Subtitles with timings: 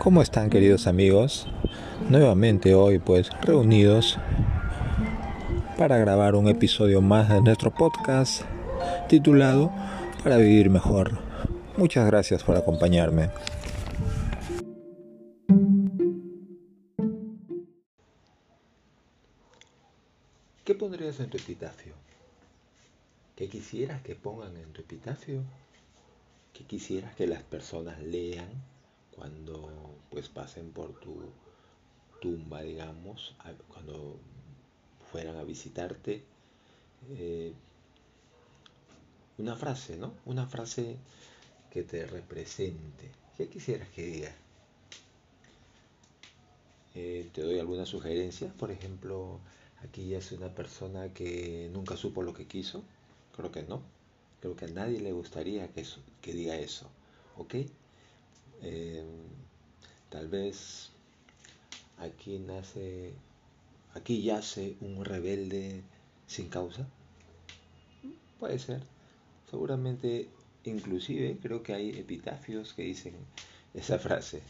[0.00, 1.46] ¿Cómo están queridos amigos?
[2.08, 4.18] Nuevamente hoy pues reunidos
[5.76, 8.44] para grabar un episodio más de nuestro podcast
[9.10, 9.70] titulado
[10.24, 11.18] Para vivir mejor.
[11.76, 13.28] Muchas gracias por acompañarme.
[20.64, 21.92] ¿Qué pondrías en tu epitafio?
[23.36, 25.42] ¿Qué quisieras que pongan en tu epitafio?
[26.54, 28.48] ¿Qué quisieras que las personas lean
[29.20, 29.68] cuando
[30.10, 31.20] pues pasen por tu
[32.22, 33.34] tumba, digamos,
[33.68, 34.16] cuando
[35.12, 36.22] fueran a visitarte?
[37.10, 37.52] Eh,
[39.36, 40.14] una frase, ¿no?
[40.24, 40.96] Una frase
[41.70, 43.10] que te represente.
[43.36, 44.32] ¿Qué quisieras que diga?
[46.94, 48.54] Eh, te doy algunas sugerencias.
[48.54, 49.38] Por ejemplo,
[49.84, 52.82] aquí ya es una persona que nunca supo lo que quiso.
[53.36, 53.82] Creo que no.
[54.40, 55.84] Creo que a nadie le gustaría que,
[56.22, 56.88] que diga eso.
[57.36, 57.56] ¿Ok?
[58.62, 59.04] Eh,
[60.10, 60.90] tal vez
[61.98, 63.12] aquí nace,
[63.94, 65.82] aquí yace un rebelde
[66.26, 66.86] sin causa.
[68.38, 68.82] Puede ser.
[69.50, 70.28] Seguramente,
[70.64, 73.14] inclusive, creo que hay epitafios que dicen
[73.74, 74.42] esa frase.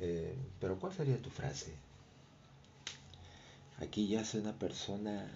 [0.00, 1.72] Eh, pero ¿cuál sería tu frase?
[3.78, 5.28] Aquí yace una persona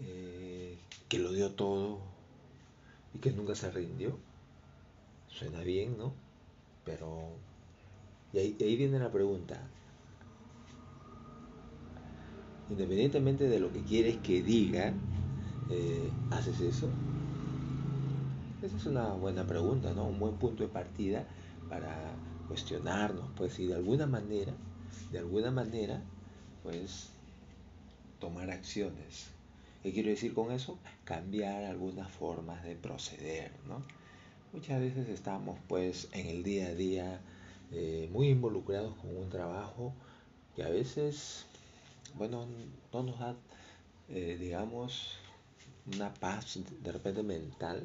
[0.00, 0.78] eh,
[1.08, 2.00] que lo dio todo
[3.14, 4.16] y que nunca se rindió.
[5.28, 6.23] Suena bien, ¿no?
[6.84, 7.28] Pero...
[8.32, 9.60] Y ahí, viene la pregunta.
[12.68, 14.92] Independientemente de lo que quieres que diga,
[15.70, 16.88] eh, ¿haces eso?
[18.62, 20.06] Esa es una buena pregunta, ¿no?
[20.06, 21.24] Un buen punto de partida
[21.68, 22.14] para
[22.48, 24.52] cuestionarnos, pues si de alguna manera,
[25.12, 26.02] de alguna manera,
[26.62, 27.10] pues
[28.18, 29.28] tomar acciones.
[29.82, 30.78] ¿Qué quiero decir con eso?
[31.04, 33.82] Cambiar algunas formas de proceder, ¿no?
[34.54, 37.20] Muchas veces estamos pues en el día a día
[37.72, 39.92] eh, muy involucrados con un trabajo
[40.54, 41.44] que a veces,
[42.14, 42.46] bueno,
[42.92, 43.34] no nos da,
[44.10, 45.16] eh, digamos,
[45.92, 47.82] una paz de repente mental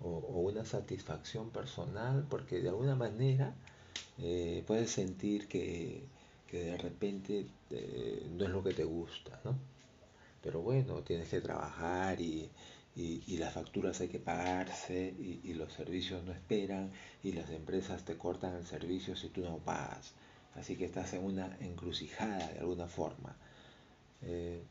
[0.00, 0.08] o,
[0.40, 3.54] una satisfacción personal porque de alguna manera
[4.16, 6.04] eh, puedes sentir que,
[6.50, 7.46] de repente
[8.36, 9.56] no es lo que te gusta, ¿no?
[10.42, 12.50] Pero bueno, tienes que trabajar y,
[12.94, 16.92] las facturas hay que pagarse y, los servicios no esperan
[17.22, 20.12] y las empresas te cortan el servicio si tú no pagas.
[20.54, 23.34] Así que estás en una encrucijada de alguna forma.
[24.22, 24.62] Eh,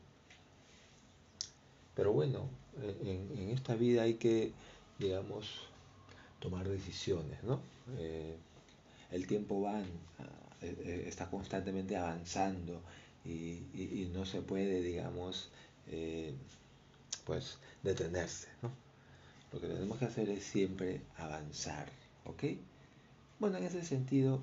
[1.94, 2.48] pero bueno,
[2.80, 4.52] en, esta vida hay que,
[4.98, 5.66] digamos,
[6.38, 7.60] tomar decisiones, ¿no?
[7.98, 8.36] Eh,
[9.10, 9.82] el tiempo va,
[10.62, 12.80] eh, está constantemente avanzando
[13.24, 15.50] y, no se puede, digamos,
[17.24, 18.48] pues detenerse.
[18.62, 18.70] ¿no?
[19.52, 21.88] Lo que tenemos que hacer es siempre avanzar.
[22.24, 22.44] ¿Ok?
[23.38, 24.40] Bueno, en ese sentido,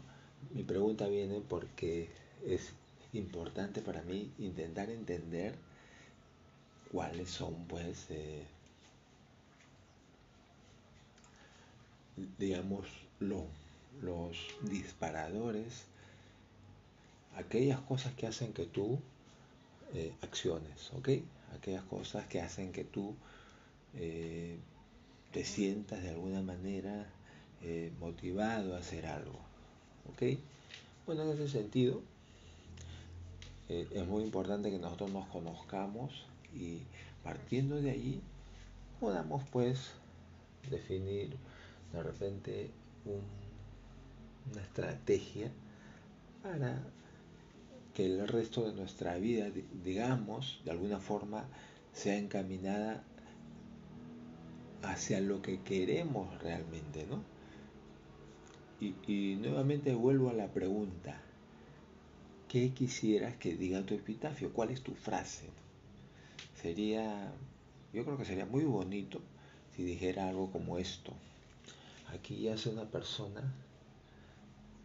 [0.53, 2.09] mi pregunta viene porque
[2.45, 2.73] es
[3.13, 5.55] importante para mí intentar entender
[6.91, 8.45] cuáles son, pues, eh,
[12.37, 12.87] digamos,
[13.19, 15.89] los disparadores
[17.39, 18.99] aquellas cosas que hacen que tú
[19.93, 21.09] eh, acciones, ¿ok?
[21.55, 23.15] Aquellas cosas que hacen que tú
[23.95, 24.57] eh,
[25.31, 27.07] te sientas de alguna manera
[27.61, 29.39] eh, motivado a hacer algo,
[30.11, 30.37] ¿ok?
[31.05, 32.01] Bueno, en ese sentido,
[33.67, 36.79] es muy importante que nosotros nos conozcamos y
[37.23, 38.21] partiendo de allí
[38.99, 39.91] podamos pues
[40.69, 41.35] definir
[41.93, 42.69] de repente
[43.05, 45.51] una estrategia
[46.43, 46.81] para
[47.99, 49.51] que el resto de nuestra vida,
[49.83, 51.49] digamos, de alguna forma,
[51.91, 53.03] sea encaminada
[54.83, 57.21] hacia lo que queremos realmente, ¿no?
[58.79, 61.19] Y, nuevamente vuelvo a la pregunta,
[62.47, 64.53] ¿qué quisieras que diga tu epitafio?
[64.53, 65.49] ¿Cuál es tu frase?
[66.61, 67.33] Sería,
[67.91, 69.19] yo creo que sería muy bonito
[69.75, 71.11] si dijera algo como esto.
[72.13, 73.53] Aquí yace una persona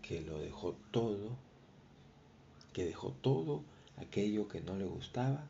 [0.03, 1.44] que lo dejó todo
[2.75, 3.63] que dejó todo
[3.97, 5.47] aquello que no le gustaba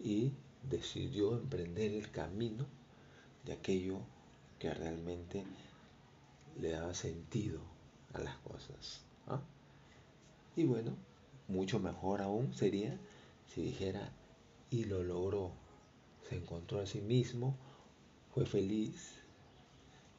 [0.00, 0.32] y
[0.68, 2.66] decidió emprender el camino
[3.44, 3.98] de aquello
[4.58, 5.44] que realmente
[6.60, 7.60] le daba sentido
[8.14, 9.02] a las cosas.
[10.56, 10.96] Y bueno,
[11.48, 12.98] mucho mejor aún sería
[13.54, 14.10] si dijera,
[14.70, 15.50] y lo logró,
[16.28, 17.54] se encontró a sí mismo,
[18.34, 19.14] fue feliz,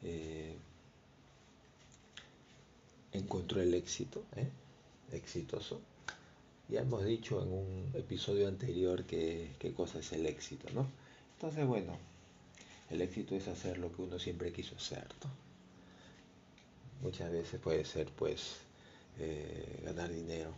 [0.02, 0.56] eh,
[3.12, 4.48] encontró el éxito, ¿eh?
[5.10, 5.80] exitoso
[6.68, 10.86] ya hemos dicho en un episodio anterior qué cosa es el éxito, ¿no?
[11.34, 11.96] Entonces, bueno,
[12.90, 15.30] el éxito es hacer lo que uno siempre quiso hacer, ¿no?
[17.02, 18.56] Muchas veces puede ser, pues,
[19.18, 20.52] eh, ganar dinero.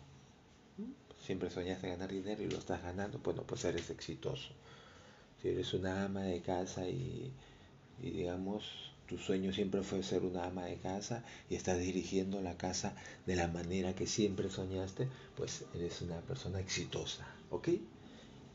[1.24, 4.50] Siempre soñaste ganar dinero y lo estás ganando, bueno, pues eres exitoso.
[5.42, 7.32] Si eres una ama de casa y,
[8.00, 12.56] y digamos, tu sueño siempre fue ser una ama de casa y estás dirigiendo la
[12.56, 12.94] casa
[13.26, 17.68] de la manera que siempre soñaste, pues eres una persona exitosa, ¿ok?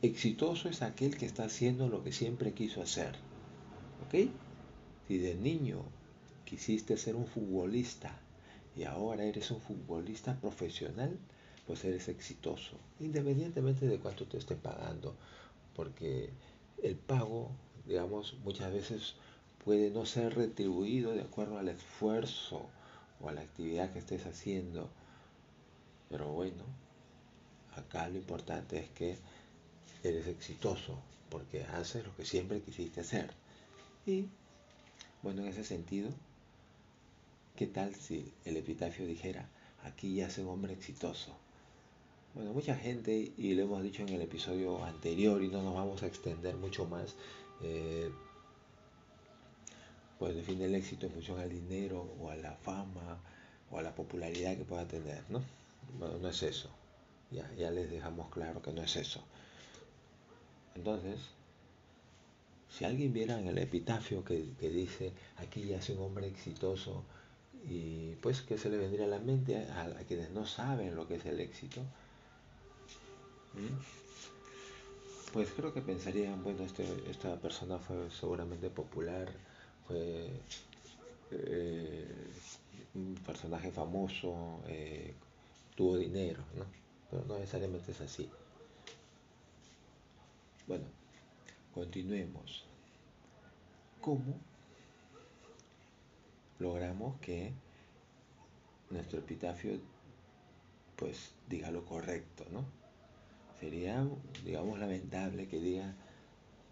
[0.02, 3.16] Exitoso es aquel que está haciendo lo que siempre quiso hacer,
[4.06, 4.30] ¿ok?
[5.08, 5.84] Si de niño
[6.44, 8.20] quisiste ser un futbolista
[8.76, 11.18] y ahora eres un futbolista profesional,
[11.66, 15.14] pues eres exitoso, independientemente de cuánto te esté pagando,
[15.74, 16.30] porque
[16.82, 17.50] el pago,
[17.86, 19.14] digamos, muchas veces
[19.64, 22.68] puede no ser retribuido de acuerdo al esfuerzo
[23.20, 24.88] o a la actividad que estés haciendo.
[26.10, 26.64] Pero bueno,
[27.76, 29.16] acá lo importante es que
[30.02, 30.98] eres exitoso
[31.30, 33.30] porque haces lo que siempre quisiste hacer.
[34.06, 34.26] Y
[35.22, 36.10] bueno, en ese sentido,
[37.56, 39.48] ¿qué tal si el epitafio dijera,
[39.84, 41.34] aquí ya un hombre exitoso?
[42.34, 46.02] Bueno, mucha gente, y lo hemos dicho en el episodio anterior y no nos vamos
[46.02, 47.14] a extender mucho más,
[47.62, 48.10] eh,
[50.22, 53.18] pues define el éxito en función al dinero o a la fama
[53.72, 55.42] o a la popularidad que pueda tener, ¿no?
[55.98, 56.70] Bueno, no es eso.
[57.32, 59.20] Ya, ya les dejamos claro que no es eso.
[60.76, 61.18] Entonces,
[62.70, 67.02] si alguien viera en el epitafio que, dice, aquí ya es un hombre exitoso,
[67.68, 71.16] y pues que se le vendría a la mente a, quienes no saben lo que
[71.16, 71.82] es el éxito,
[75.32, 79.28] pues creo que pensarían, bueno, este, esta persona fue seguramente popular,
[79.86, 80.30] fue
[81.30, 82.30] eh,
[82.94, 85.14] un personaje famoso, eh,
[85.74, 86.64] tuvo dinero, ¿no?
[87.10, 88.28] Pero no necesariamente es así.
[90.66, 90.84] Bueno,
[91.74, 92.64] continuemos.
[94.00, 94.34] ¿Cómo
[96.58, 97.52] logramos que
[98.90, 99.80] nuestro epitafio
[100.96, 102.64] pues diga lo correcto, ¿no?
[103.58, 104.06] Sería,
[104.44, 105.94] digamos, lamentable que diga,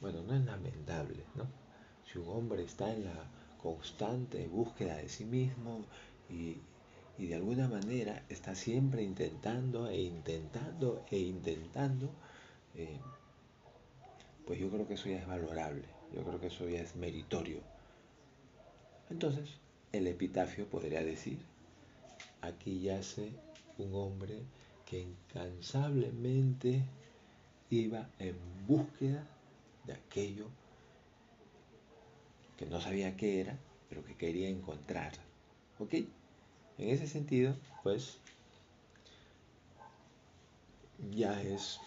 [0.01, 1.47] bueno, no es lamentable, ¿no?
[2.07, 3.25] Si un hombre está en la
[3.63, 5.85] constante búsqueda de sí mismo
[6.29, 6.59] y,
[7.19, 12.11] de alguna manera está siempre intentando e intentando e intentando,
[12.75, 12.99] eh,
[14.47, 17.61] pues yo creo que eso ya es valorable, yo creo que eso ya es meritorio.
[19.11, 19.51] Entonces,
[19.93, 21.39] el epitafio podría decir,
[22.41, 23.33] aquí yace
[23.77, 24.43] un hombre
[24.87, 26.83] que incansablemente
[27.71, 28.37] iba en
[28.67, 29.27] búsqueda
[29.87, 30.47] de aquello
[32.61, 33.59] que no sabía qué era,
[33.89, 35.13] pero que quería encontrar.
[35.79, 35.95] ¿Ok?
[35.95, 38.19] En ese sentido, pues,
[41.11, 41.81] ya es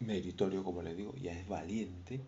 [0.00, 2.20] meritorio, como le digo, ya es valiente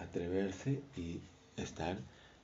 [0.00, 1.20] atreverse y
[1.56, 1.96] estar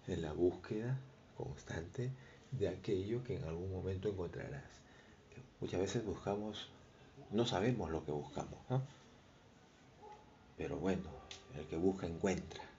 [0.06, 0.96] en la búsqueda
[1.37, 2.12] constante
[2.52, 4.62] de aquello que en algún momento encontrarás.
[5.61, 6.69] Muchas veces buscamos,
[7.32, 8.81] no sabemos lo que buscamos, ¿no?
[10.56, 11.11] Pero bueno,
[11.56, 12.72] el que busca encuentra.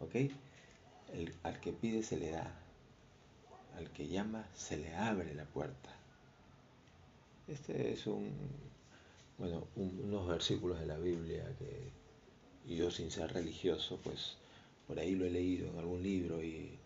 [0.00, 0.14] ¿Ok?
[1.42, 2.52] al que pide se le da.
[3.76, 5.90] Al que llama se le abre la puerta.
[7.46, 8.30] Este es un,
[9.38, 14.36] bueno, unos versículos de la Biblia que yo sin ser religioso, pues
[14.86, 16.78] por ahí lo he leído en algún libro y,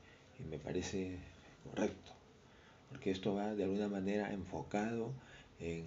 [0.51, 1.19] me parece
[1.65, 2.11] correcto.
[2.89, 5.13] Porque esto va de alguna manera enfocado
[5.61, 5.85] en,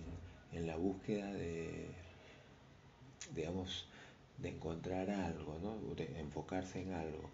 [0.53, 1.87] en la búsqueda de,
[3.33, 3.85] digamos,
[4.37, 5.95] de encontrar algo, ¿no?
[5.95, 7.29] de enfocarse en algo.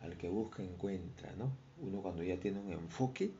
[0.00, 1.52] Al que busca encuentra, ¿no?
[1.80, 3.30] Uno cuando ya tiene un enfoque,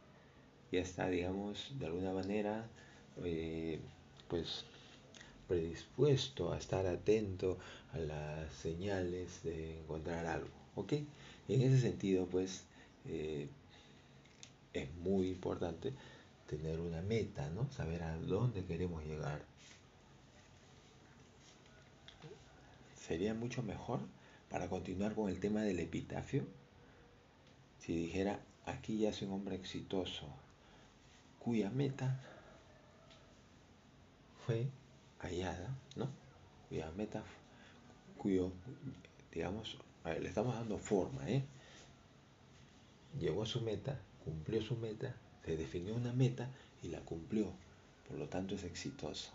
[0.71, 2.67] ya está, digamos, de alguna manera,
[3.25, 3.81] eh,
[4.29, 4.65] pues
[5.49, 7.59] predispuesto a estar atento
[7.93, 10.93] a las señales de encontrar algo, ¿ok?
[11.49, 12.65] en ese sentido, pues,
[13.07, 13.49] eh,
[14.73, 15.93] es muy importante
[16.47, 17.71] tener una meta, ¿no?
[17.73, 19.52] Saber a dónde queremos llegar.
[23.13, 24.01] Sería mucho mejor
[24.49, 26.47] para continuar con el tema del epitafio
[27.79, 30.27] si dijera aquí ya es un hombre exitoso
[31.39, 32.19] cuya meta
[34.47, 34.67] fue
[35.19, 36.09] hallada, ¿no?
[36.71, 37.23] Cuya meta,
[38.17, 38.51] cuyo,
[39.31, 41.45] digamos, le estamos dando forma, ¿eh?
[43.21, 45.15] Llegó a su meta, cumplió su meta,
[45.45, 46.49] se definió una meta
[46.83, 47.53] y la cumplió,
[48.09, 49.33] por lo tanto es exitoso.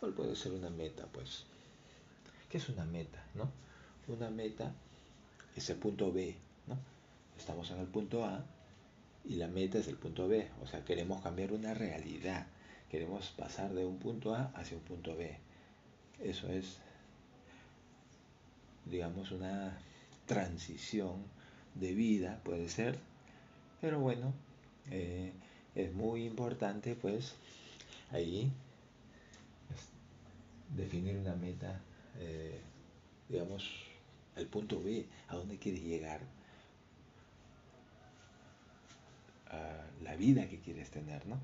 [0.00, 1.06] ¿Cuál puede ser una meta?
[1.12, 1.44] Pues,
[2.50, 3.22] ¿qué es una meta?
[3.34, 3.50] ¿no?
[4.08, 4.72] Una meta
[5.56, 6.34] es el punto B,
[6.66, 6.76] ¿no?
[7.38, 8.44] Estamos en el punto A
[9.24, 12.46] y la meta es el punto B, o sea, queremos cambiar una realidad,
[12.90, 15.36] queremos pasar de un punto A hacia un punto B.
[16.22, 16.78] Eso es,
[18.84, 19.76] digamos, una
[20.26, 21.14] transición
[21.74, 22.98] de vida, puede ser,
[23.80, 24.32] pero bueno,
[24.90, 25.32] eh,
[25.74, 27.34] es muy importante pues
[28.12, 28.50] ahí
[30.74, 31.80] definir una meta,
[32.18, 32.60] eh,
[33.28, 33.84] digamos,
[34.36, 36.20] el punto B, a dónde quieres llegar,
[40.02, 41.38] la vida que quieres tener, ¿no?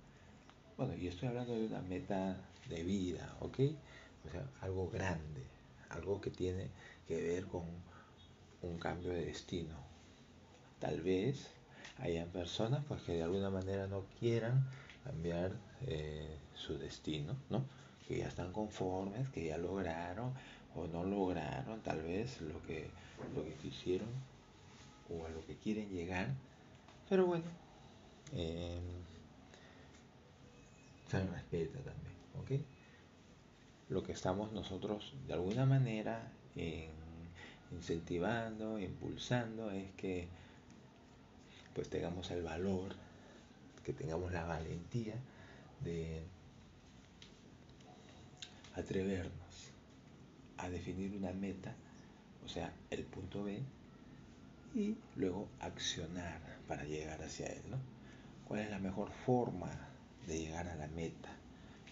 [0.76, 2.37] Bueno, y estoy hablando de una meta
[2.69, 3.61] de vida, ¿ok?
[4.26, 5.43] O sea, algo grande,
[5.91, 6.69] algo que tiene
[7.07, 7.64] que ver con
[8.62, 9.75] un cambio de destino.
[10.79, 11.50] Tal vez
[11.99, 14.69] hayan personas pues, que de alguna manera no quieran
[15.05, 15.52] cambiar
[15.87, 17.64] eh, su destino, ¿no?
[18.12, 20.35] Que ya están conformes, que ya lograron
[20.75, 22.90] o no lograron tal vez lo que,
[23.35, 24.09] lo que quisieron
[25.09, 26.28] o a lo que quieren llegar.
[27.09, 27.47] Pero bueno,
[28.35, 28.78] eh,
[31.09, 32.66] se respeta también, ¿ok?
[33.88, 36.31] Lo que estamos nosotros de alguna manera
[37.71, 40.28] incentivando, impulsando es que
[41.75, 42.95] pues tengamos el valor,
[43.83, 45.14] que tengamos la valentía
[45.81, 46.23] de
[48.75, 49.73] atrevernos
[50.59, 51.75] a definir una meta,
[52.45, 53.62] o sea, el punto B,
[54.75, 57.76] y luego accionar para llegar hacia él, ¿no?
[58.49, 59.71] ¿Cuál es la mejor forma
[60.26, 61.29] de llegar a la meta?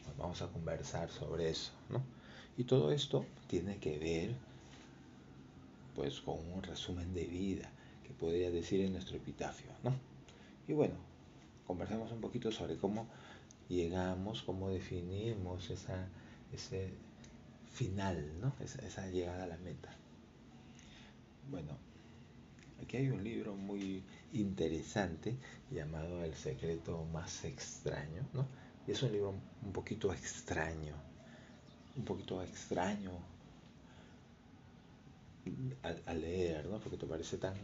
[0.05, 2.03] Pues vamos a conversar sobre eso, ¿no?
[2.57, 4.35] Y todo esto tiene que ver,
[5.95, 7.71] pues, con un resumen de vida
[8.07, 9.93] que podría decir en nuestro epitafio, ¿no?
[10.67, 10.95] Y bueno,
[11.67, 13.07] conversemos un poquito sobre cómo
[13.69, 16.09] llegamos, cómo definimos esa
[16.53, 16.93] ese
[17.73, 18.53] final, ¿no?
[18.61, 19.91] Esa, llegada a la meta.
[21.51, 21.77] Bueno,
[22.83, 24.03] aquí hay un libro muy
[24.33, 25.37] interesante
[25.71, 28.47] llamado El secreto más extraño, ¿no?
[28.87, 30.95] Y es un libro un poquito extraño,
[31.97, 33.13] un poquito extraño
[35.83, 36.79] al, leer, ¿no?
[36.81, 37.55] Porque te parece tan,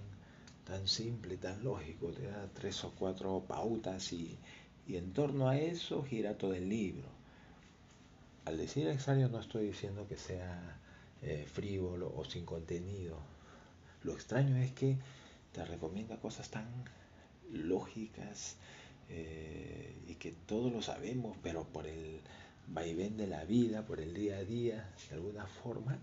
[0.64, 4.38] tan simple, tan lógico, te da tres o cuatro pautas y,
[4.86, 7.15] y en torno a eso gira todo el libro
[8.46, 10.78] al decir extraño no estoy diciendo que sea
[11.22, 13.18] eh, frívolo o sin contenido.
[14.04, 14.96] Lo extraño es que
[15.52, 16.64] te recomienda cosas tan
[17.52, 18.56] lógicas
[19.10, 22.20] eh, y que todos lo sabemos, pero por el
[22.68, 25.98] vaivén de la vida, por el día a día, de alguna forma,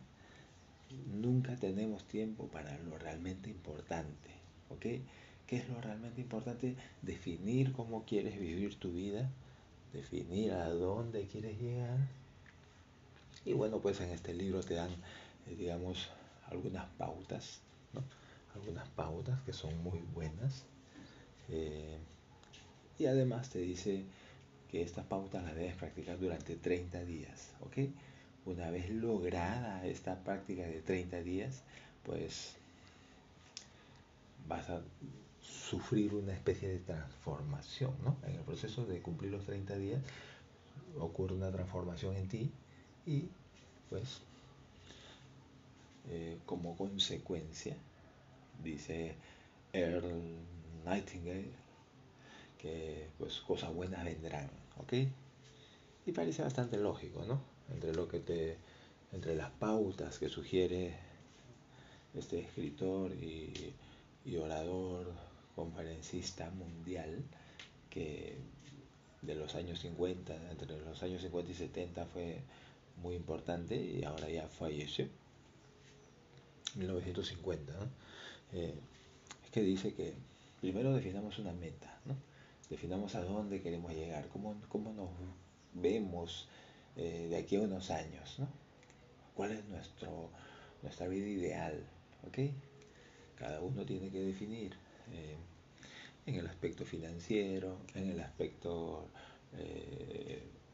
[1.13, 4.31] nunca tenemos tiempo para lo realmente importante.
[4.69, 4.85] ¿Ok?
[5.47, 6.75] ¿Qué es lo realmente importante?
[7.01, 9.29] Definir cómo quieres vivir tu vida,
[9.93, 11.99] definir a dónde quieres llegar
[13.45, 16.09] y bueno, pues en este libro te dan, eh, digamos,
[16.49, 17.59] algunas pautas,
[17.93, 18.03] ¿no?
[18.55, 20.63] Algunas pautas que son muy buenas.
[21.49, 21.97] Eh,
[22.99, 24.03] y además te dice
[24.71, 27.89] que estas pautas las debes practicar durante 30 días, ¿ok?
[28.45, 31.63] Una vez lograda esta práctica de 30 días,
[32.03, 32.55] pues
[34.47, 34.81] vas a
[35.41, 38.17] sufrir una especie de transformación, ¿no?
[38.25, 40.01] En el proceso de cumplir los 30 días
[40.99, 42.51] ocurre una transformación en ti
[43.05, 43.25] y
[43.89, 44.21] pues
[46.09, 47.75] eh, como consecuencia
[48.63, 49.15] dice
[49.73, 50.21] Earl
[50.85, 51.51] Nightingale
[52.57, 54.93] que pues cosas buenas vendrán ok
[56.05, 57.41] y parece bastante lógico no
[57.71, 58.57] entre lo que te
[59.11, 60.95] entre las pautas que sugiere
[62.15, 63.73] este escritor y,
[64.25, 65.13] y orador
[65.55, 67.23] conferencista mundial
[67.89, 68.37] que
[69.21, 72.39] de los años 50, entre los años 50 y 70 fue
[72.97, 75.07] muy importante y ahora ya falleció.
[76.75, 77.73] 1950.
[78.53, 78.73] Eh,
[79.43, 80.13] es que dice que
[80.61, 81.99] primero definamos una meta,
[82.69, 85.09] definamos a dónde queremos llegar, cómo, cómo nos
[85.73, 86.47] vemos
[86.95, 88.37] eh, de aquí a unos años,
[89.35, 90.29] cuál es nuestro,
[90.81, 91.83] nuestra vida ideal.
[92.27, 92.37] ¿ok?
[93.35, 94.73] Cada uno tiene que definir
[95.11, 95.35] eh,
[96.25, 99.09] en el aspecto financiero, en el aspecto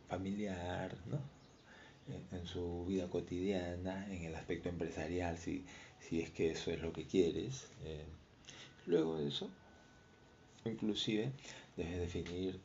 [0.07, 1.38] familiar, ¿no?
[2.31, 5.65] En su vida cotidiana, en el aspecto empresarial, si,
[5.99, 7.67] si es que eso es lo que quieres.
[7.85, 8.05] Eh,
[8.85, 9.49] luego de eso,
[10.65, 11.31] inclusive,
[11.77, 12.59] debes definir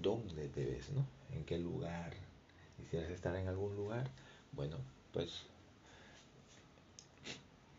[0.00, 1.06] dónde te ves, ¿no?
[1.34, 2.12] En qué lugar.
[2.76, 4.10] Quisieras estar en algún lugar,
[4.52, 4.76] bueno,
[5.12, 5.46] pues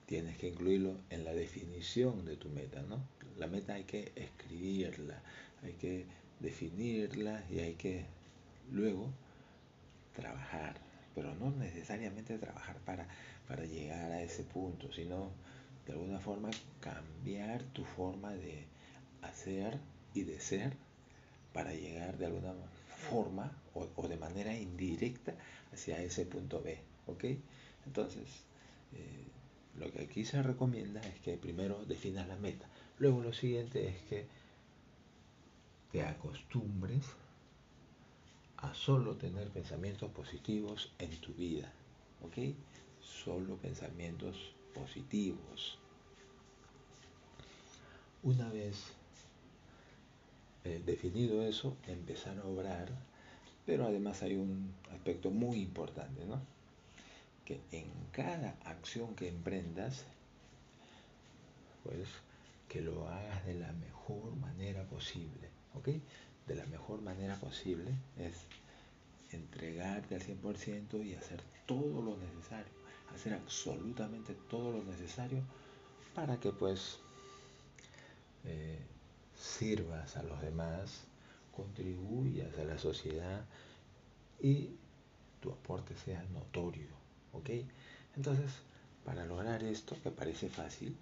[0.05, 2.99] tienes que incluirlo en la definición de tu meta, ¿no?
[3.37, 5.21] La meta hay que escribirla,
[5.63, 6.05] hay que
[6.39, 8.05] definirla y hay que
[8.71, 9.09] luego
[10.15, 10.86] trabajar
[11.17, 13.07] pero no necesariamente trabajar para,
[13.47, 15.31] para llegar a ese punto, sino
[15.87, 18.65] de alguna forma cambiar tu forma de
[19.23, 19.79] hacer
[20.13, 20.73] y de ser
[21.53, 22.53] para llegar de alguna
[23.09, 25.33] forma o, de manera indirecta
[25.73, 26.77] hacia ese punto B.
[27.07, 27.23] ¿Ok?
[27.87, 28.27] Entonces,
[28.93, 29.25] eh,
[29.79, 32.67] lo que aquí se recomienda es que primero definas la meta.
[32.99, 34.27] Luego lo siguiente es que
[35.91, 37.01] te acostumbres
[38.57, 41.71] a solo tener pensamientos positivos en tu vida,
[42.23, 42.55] ¿ok?
[43.01, 45.77] Solo pensamientos positivos.
[48.23, 48.93] Una vez
[50.63, 52.89] eh, definido eso, empezar a obrar,
[53.65, 56.41] pero además hay un aspecto muy importante, ¿no?
[57.45, 60.05] Que en cada acción que emprendas,
[61.83, 62.07] pues
[62.67, 65.89] que lo hagas de la mejor manera posible, ¿ok?
[66.47, 68.35] De la mejor manera posible es
[69.31, 72.71] entregarte al 100% y hacer todo lo necesario,
[73.13, 75.41] hacer absolutamente todo lo necesario
[76.15, 76.99] para que pues
[78.45, 78.79] eh,
[79.35, 81.03] sirvas a los demás,
[81.55, 83.43] contribuyas a la sociedad
[84.41, 84.69] y
[85.41, 86.87] tu aporte sea notorio,
[87.33, 87.49] ¿ok?
[88.15, 88.51] Entonces,
[89.05, 90.95] para lograr esto, que parece fácil,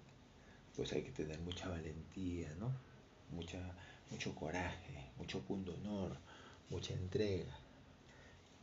[0.76, 2.70] pues hay que tener mucha valentía, ¿no?
[3.32, 3.60] Mucha,
[4.10, 6.16] mucho coraje, mucho punto honor,
[6.70, 7.56] mucha entrega.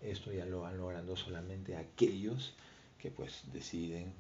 [0.02, 2.54] Esto ya lo van logrando solamente aquellos
[3.00, 4.14] que pues deciden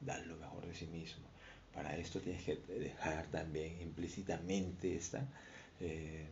[0.00, 1.24] dar lo mejor de sí mismo.
[1.74, 5.26] Para esto tienes que dejar también implícitamente esta,
[5.80, 6.26] eh,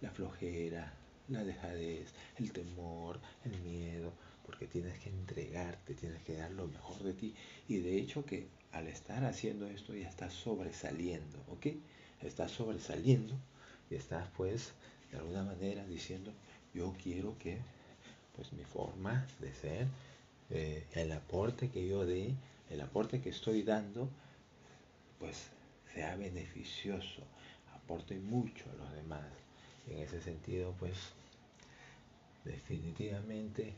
[0.00, 0.92] la flojera,
[1.28, 4.12] la dejadez, el temor, el miedo,
[4.44, 7.34] porque tienes que entregarte, tienes que dar lo mejor de ti.
[7.68, 11.66] Y de hecho que al estar haciendo esto ya estás sobresaliendo, ¿ok?
[12.22, 13.34] Estás sobresaliendo
[13.90, 14.72] y estás pues
[15.10, 16.32] de alguna manera diciendo,
[16.72, 17.58] yo quiero que
[18.36, 19.86] pues mi forma de ser,
[20.50, 22.34] eh, el aporte que yo dé,
[22.70, 24.08] el aporte que estoy dando,
[25.18, 25.48] pues
[25.92, 27.22] sea beneficioso,
[27.74, 29.26] aporte mucho a los demás.
[29.88, 30.96] En ese sentido, pues
[32.44, 33.74] definitivamente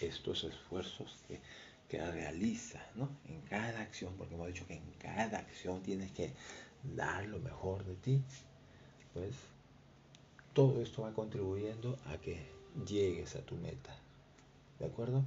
[0.00, 1.40] estos esfuerzos que,
[1.88, 3.08] que realizas ¿no?
[3.26, 6.30] en cada acción, porque hemos dicho que en cada acción tienes que
[6.94, 8.22] dar lo mejor de ti,
[9.14, 9.34] pues
[10.52, 12.38] todo esto va contribuyendo a que
[12.86, 13.94] llegues a tu meta.
[14.78, 15.22] ¿De acuerdo?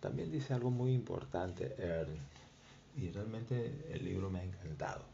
[0.00, 1.74] También dice algo muy importante,
[2.96, 5.04] y realmente el libro me ha encantado.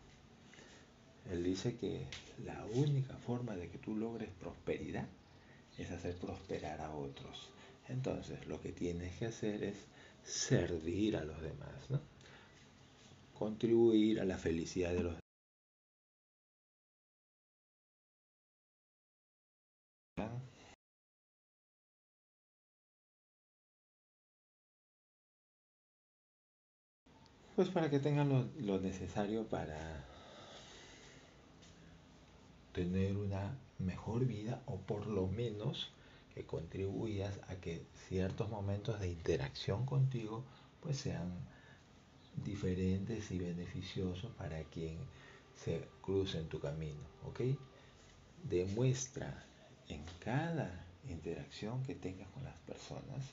[1.30, 2.06] Él dice que
[2.44, 5.06] la única forma de que tú logres prosperidad
[5.76, 7.48] es hacer prosperar a otros.
[7.88, 9.76] Entonces, lo que tienes que hacer es
[10.24, 12.00] servir a los demás, ¿no?
[13.38, 15.16] Contribuir a la felicidad de los
[27.56, 30.04] Pues para que tengan lo, lo necesario para
[32.74, 35.90] tener una mejor vida o por lo menos
[36.34, 40.44] que contribuyas a que ciertos momentos de interacción contigo
[40.82, 41.32] pues sean
[42.44, 44.98] diferentes y beneficiosos para quien
[45.54, 47.40] se cruce en tu camino, ¿ok?
[48.44, 49.46] Demuestra
[49.88, 53.24] en cada interacción que tengas con las personas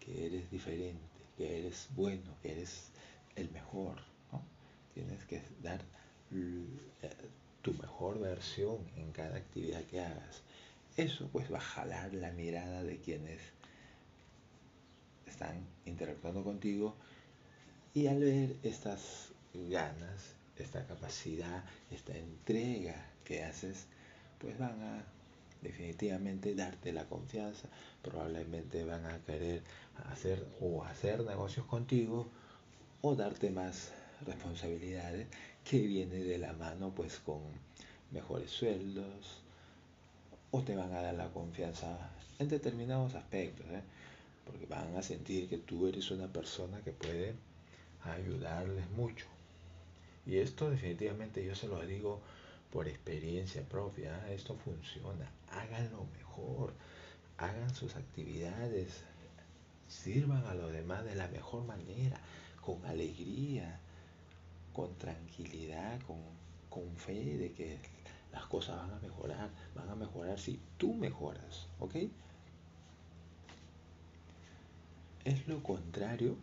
[0.00, 1.00] que eres diferente,
[1.36, 2.90] que eres bueno, que eres
[3.36, 3.96] el mejor,
[4.30, 4.42] ¿no?
[4.94, 5.80] Tienes que dar
[7.62, 10.42] tu mejor versión en cada actividad que hagas.
[10.96, 13.40] Eso pues va a jalar la mirada de quienes
[15.26, 16.94] están interactuando contigo
[17.94, 23.86] y al ver estas ganas, esta capacidad, esta entrega que haces,
[24.42, 25.04] pues van a
[25.62, 27.68] definitivamente darte la confianza,
[28.02, 29.62] probablemente van a querer
[30.10, 32.26] hacer o hacer negocios contigo
[33.00, 33.92] o darte más
[34.26, 35.28] responsabilidades
[35.64, 37.40] que viene de la mano pues con
[38.10, 39.40] mejores sueldos
[40.50, 43.82] o te van a dar la confianza en determinados aspectos, ¿eh?
[44.44, 47.34] porque van a sentir que tú eres una persona que puede
[48.04, 49.26] ayudarles mucho.
[50.26, 52.20] Y esto definitivamente yo se lo digo
[52.72, 54.34] por experiencia propia, ¿eh?
[54.34, 56.72] esto funciona, háganlo mejor,
[57.36, 59.04] hagan sus actividades,
[59.88, 62.18] sirvan a los demás de la mejor manera,
[62.64, 63.78] con alegría,
[64.72, 66.16] con tranquilidad, con,
[66.70, 67.78] con fe de que
[68.32, 71.96] las cosas van a mejorar, van a mejorar si tú mejoras, ¿ok?
[75.24, 76.36] Es lo contrario,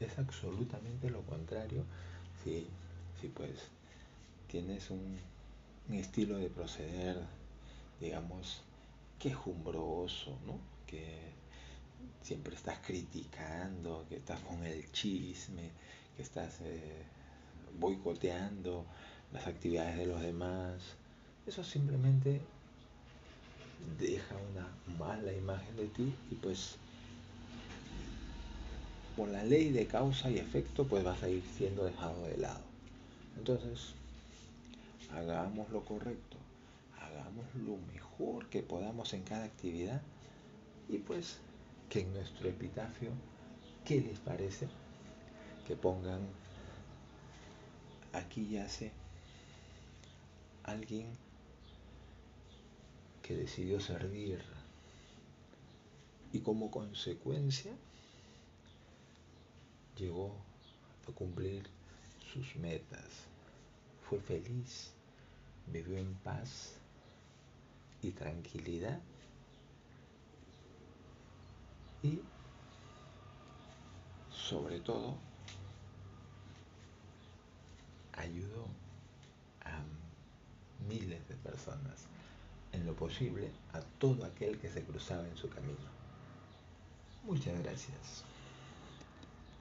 [0.00, 1.84] es absolutamente lo contrario
[2.42, 2.66] si,
[3.20, 3.52] si pues
[4.48, 5.18] tienes un,
[5.88, 7.16] un estilo de proceder,
[8.00, 8.62] digamos,
[9.18, 10.58] quejumbroso, ¿no?
[10.86, 11.32] Que
[12.22, 15.70] siempre estás criticando, que estás con el chisme,
[16.16, 17.02] que estás eh,
[17.78, 18.84] boicoteando
[19.32, 20.82] las actividades de los demás.
[21.46, 22.40] Eso simplemente
[23.98, 26.76] deja una mala imagen de ti y pues
[29.16, 32.60] por la ley de causa y efecto pues vas a ir siendo dejado de lado.
[33.36, 33.94] Entonces,
[35.14, 36.36] hagamos lo correcto,
[37.00, 40.02] hagamos lo mejor que podamos en cada actividad
[40.88, 41.38] y pues
[41.88, 43.10] que en nuestro epitafio,
[43.84, 44.68] ¿qué les parece?
[45.66, 46.20] Que pongan,
[48.12, 48.92] aquí yace
[50.64, 51.06] alguien
[53.22, 54.42] que decidió servir
[56.32, 57.72] y como consecuencia
[59.96, 60.34] llegó
[61.08, 61.68] a cumplir
[62.32, 63.26] sus metas,
[64.08, 64.92] fue feliz,
[65.72, 66.74] vivió en paz
[68.02, 69.00] y tranquilidad
[72.02, 72.20] y
[74.30, 75.16] sobre todo
[78.16, 78.66] ayudó
[79.64, 79.80] a
[80.88, 82.06] miles de personas
[82.72, 85.98] en lo posible a todo aquel que se cruzaba en su camino.
[87.24, 88.24] Muchas gracias.